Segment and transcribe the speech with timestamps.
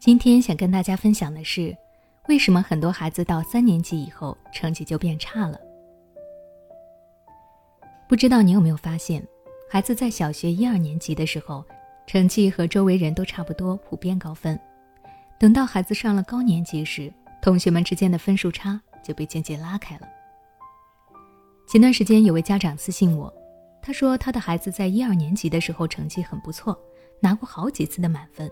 [0.00, 1.76] 今天想跟大家分享的是，
[2.26, 5.60] 为什么很多孩子到三年级以后成绩就变差了？
[8.08, 9.22] 不知道你有没有发现，
[9.70, 11.62] 孩子在小学一二年级的时候，
[12.06, 14.58] 成绩和周围人都差不多，普遍高分。
[15.38, 17.12] 等到孩子上了高年级时，
[17.42, 20.08] 同学们之间的分数差就被渐渐拉开了。
[21.68, 23.30] 前段时间有位家长私信我，
[23.82, 26.74] 他说他的孩子在一二年级的时候成绩很不错，
[27.20, 28.50] 拿过好几次的满分。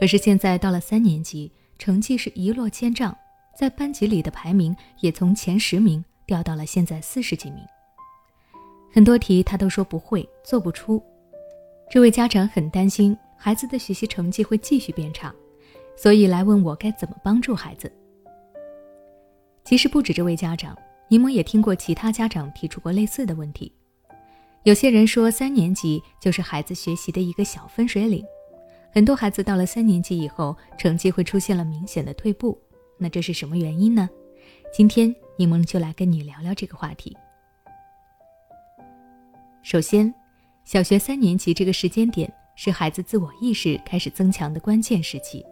[0.00, 3.14] 可是现在到了三年级，成绩是一落千丈，
[3.54, 7.58] 在班级里的排名也从前十名掉到了现在四十几名。
[8.90, 11.02] 很多题他都说不会，做不出。
[11.90, 15.30] 这位家长很担心孩子的学习成绩会继续变差，
[15.94, 17.92] 所以来问我该怎么帮助孩子。
[19.66, 20.74] 其实不止这位家长，
[21.08, 23.70] 柠檬也听过其他家长提出过类似的问题。
[24.62, 28.24] 有些人说三年级就是孩子学习的一个小分水岭。
[28.92, 32.60] 很多孩子到了三年级以后，成绩会出现了明显的退步，
[32.98, 34.10] 那这是什么原因呢？
[34.72, 37.16] 今天柠檬就来跟你聊聊这个话题。
[39.62, 40.12] 首先，
[40.64, 45.44] 小学三年级这个时间点是孩子自我意识开始增强的关键时期，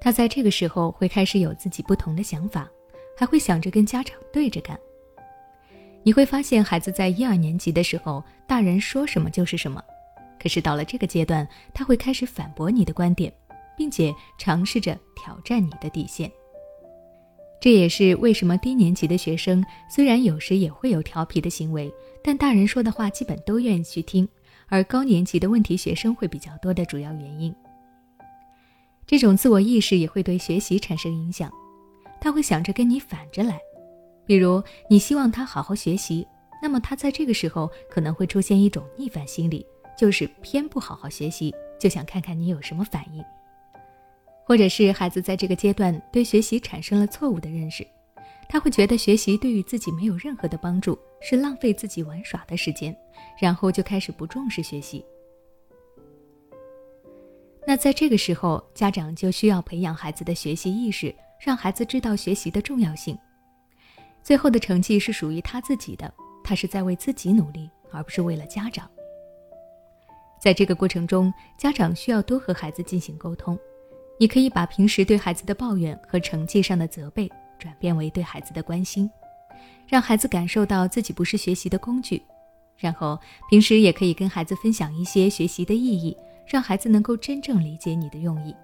[0.00, 2.68] 他在这个时候会开始有自己不同的想法，
[3.16, 4.78] 还会想着跟家长对着干。
[6.04, 9.82] 你会发现，孩子在一二年级的时候，大人说什么就是什么。
[10.40, 13.32] 可是到了这个阶段，他会开始反驳你的观点，
[13.76, 16.30] 并且尝试着挑战你的底线。
[17.60, 21.90] 这也是为什么低年级的学生虽然有时也会有调皮的行为，
[22.22, 24.28] 但大人说的话基本都愿意去听，
[24.68, 27.54] 而高年级的问题学生会比较多的主要原因。
[29.06, 31.50] 这种自我意识也会对学习产生影响，
[32.20, 33.58] 他会想着跟你反着来，
[34.26, 36.26] 比如你希望他好好学习，
[36.62, 39.64] 那么他在这个时候可能会出现一种逆反心理。
[39.96, 43.24] 就是偏不好好学习，就想看看你有什么反应，
[44.44, 47.86] 或者是孩子在这个阶段对学习产生了错误的认识，
[48.48, 52.96] 他会觉得学习对于自己没有任何的帮助，是浪费自己玩耍的时间，
[53.40, 55.04] 然后就开始不重视学习。
[57.66, 63.18] 那在这个时候，家长就需要培养孩子的学习意识，让孩子知道学习的重要性。
[64.22, 68.90] 最后的成绩是属于他自己的，他是在为自己努力，而不是为了家长。
[70.38, 73.58] 在这个过程中，家长需要多和孩子进行沟通。
[74.18, 77.28] 你可以把平时对孩子的抱怨和成绩上的责备
[77.58, 79.10] 转变为对孩子的关心，
[79.88, 82.22] 让孩子感受到自己不是学习的工具。
[82.76, 83.18] 然后
[83.48, 88.54] 平时也可以跟孩子分享一些学习的意义，让孩子能够真正理解你的用意。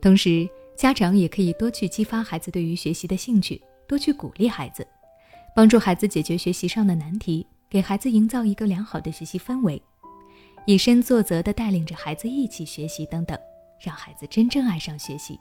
[0.00, 4.86] 同时，家长也可以多去激发孩子对于学习的兴趣，多去鼓励孩子，
[5.54, 7.46] 帮助孩子解决学习上的难题。
[7.72, 9.82] 给孩子营造一个良好的学习氛围，
[10.66, 13.38] 以身作则的带领着孩子一起学习等等，
[13.80, 15.40] 让孩子真正爱上学习。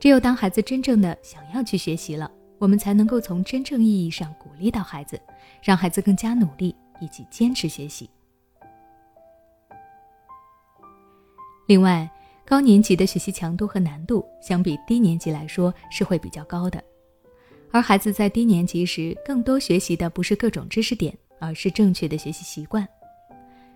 [0.00, 5.16] 只有当孩子真正的想要去学习了，我们才能够从真正意义上鼓励到孩子，
[5.62, 8.10] 让孩子更加努力以及坚持学习。
[11.68, 12.10] 另外，
[12.44, 16.82] 高年级的学习强度和难度相比低年级来说是会比较高的。
[17.74, 22.88] 而孩子在低年级时，更多学习的不是各种知识点，而是正确的学习习惯。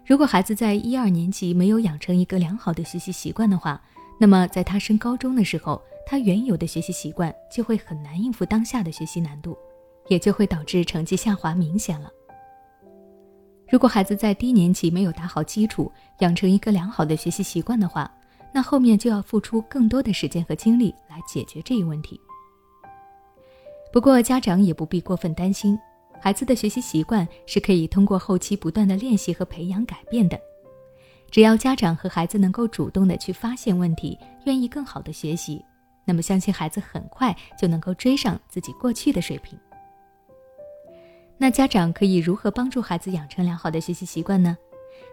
[0.06, 3.82] 如果孩子在一二年级没有养成一个良好的学习习惯的话，
[4.16, 9.58] 那么在他升高中的时候，他原有的学习习惯就会很难应付当下的学习难度，
[10.06, 12.08] 也就会导致成绩下滑明显了。
[13.68, 18.08] 如果孩子在低年级没有打好基础，养成一个良好的学习习惯的话，
[18.54, 22.20] 那后面就要付出更多的时间和精力来解决这一问题。
[23.92, 25.78] 不过，家长也不必过分担心，
[26.20, 30.38] 孩子的学习习惯是可以通过后期不断的练习和培养改变的。
[31.30, 35.64] 只要家长和孩子能够主动的去发现问题，愿意更好的学习，
[36.04, 39.58] 那么相信孩子很快就能够追上自己过去的水平。
[41.36, 44.56] 那家长可以如何帮助孩子养成良好的学习习惯呢？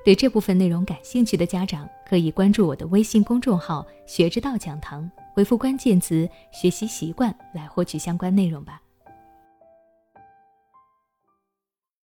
[0.04, 5.10] 对这部分内容感兴趣的家长，可以关注我的微信公众号“学之道讲堂”。
[5.36, 8.82] 回复关键词“学习习惯”来获取相关内容吧。